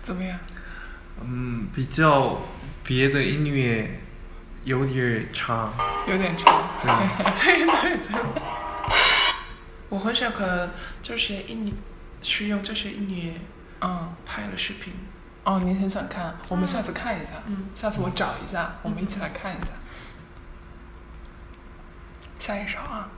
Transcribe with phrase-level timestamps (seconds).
[0.05, 0.37] 怎么样？
[1.23, 2.39] 嗯，比较
[2.83, 4.01] 别的音乐
[4.63, 5.73] 有点长。
[6.07, 6.61] 有点长。
[6.79, 8.21] 对， 对对对，
[9.89, 10.69] 我很想可
[11.01, 11.73] 这些音乐
[12.21, 13.41] 使用这些音乐
[13.81, 14.93] 嗯，拍了视频。
[15.43, 17.31] 哦，你很想看，我们下次看一下。
[17.47, 19.73] 嗯下次我找一下，我们一起来看一下。
[22.37, 23.09] 下一首啊，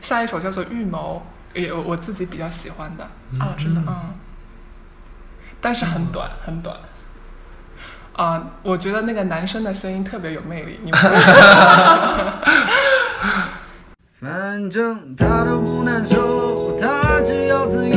[0.00, 1.26] 下一首叫做《预谋》，
[1.60, 3.04] 也我我自己比较喜欢的。
[3.38, 4.13] 啊，真的嗯，
[5.64, 6.76] 但是很短，很短。
[8.12, 11.08] 啊、我觉得那个男生的声音特别有魅力，你们会
[14.20, 17.96] 反正他都不难受，他只要自由，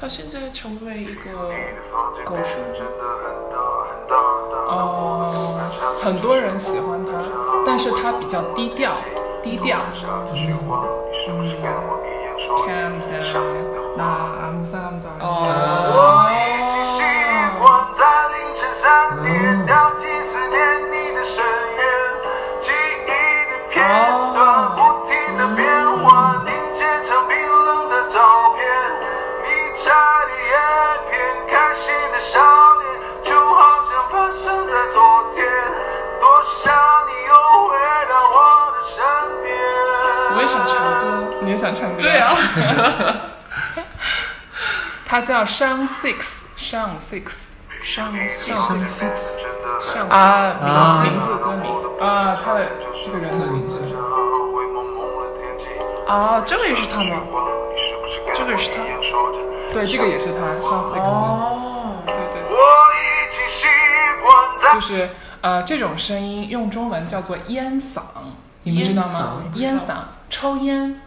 [0.00, 1.32] 他现在成为一个
[2.24, 2.56] 歌手。
[4.70, 5.32] 어,
[6.02, 7.12] 很多人喜欢他，
[7.66, 8.92] 但是他比较低调，
[9.42, 9.80] 低调。
[12.64, 13.34] Calm down，
[13.96, 14.04] 那
[14.38, 15.04] I'm Sam 的。
[15.20, 16.30] 我
[41.58, 41.96] 想唱歌？
[41.98, 42.34] 对啊。
[45.04, 47.32] 他叫 Sean Six，Sean Six，
[47.82, 48.80] 上上上
[49.80, 51.70] 上啊名字歌名
[52.00, 52.66] 啊，他的
[53.04, 53.80] 这个人的名字。
[56.06, 57.20] 啊，这个也是他吗？
[58.34, 58.76] 这个也是他。
[59.72, 60.32] 对，这个也是他
[60.66, 61.00] ，Sean Six。
[61.00, 62.42] 哦，对对。
[62.50, 62.56] 我
[62.94, 62.96] 已
[63.30, 63.66] 经习
[64.22, 64.26] 惯
[64.58, 65.10] 在就是
[65.40, 68.02] 呃，这种声音用中文叫做烟嗓，
[68.62, 69.42] 你们知道吗？
[69.54, 69.94] 烟嗓，
[70.28, 71.00] 抽烟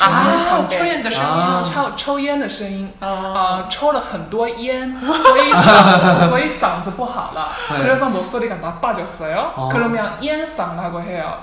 [0.00, 2.92] 啊，对抽烟的声啊音抽抽烟的声音。
[3.00, 7.52] 啊，啊，抽了很多烟， 所以嗓所以嗓子不好了.
[7.70, 7.82] 네.
[7.82, 9.52] 그래서 목소리가 나빠졌어요.
[9.56, 9.68] 어.
[9.72, 11.42] 그러면烟嗓라고 해요.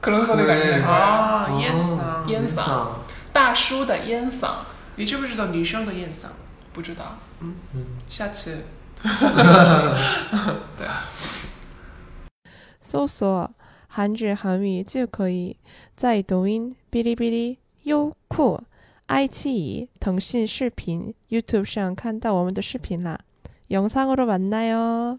[0.00, 0.60] 그런 소리가 네.
[0.60, 1.02] 있는 거예요.
[1.02, 2.28] 啊，哦烟嗓。
[2.28, 2.86] 烟嗓
[3.32, 4.48] 大叔的烟嗓
[4.96, 6.26] 你知不知道女生的烟嗓？
[6.74, 7.04] 不知道，
[7.40, 7.54] 嗯
[8.08, 8.64] 下次
[10.76, 10.86] 对。
[12.82, 13.50] 搜索“
[13.88, 15.56] 韩日韩语”就可以
[15.96, 18.60] 在抖音、哔哩哔哩、优酷、
[19.06, 23.20] 爱奇艺、腾讯视频、YouTube 上看到我们的视频啦。
[23.70, 25.18] 영상으로만나요